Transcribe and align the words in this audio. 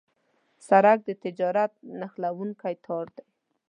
سړک 0.67 0.97
د 1.05 1.09
تجارت 1.23 1.71
نښلونکی 1.99 2.75
تار 2.85 3.07
دی. 3.15 3.25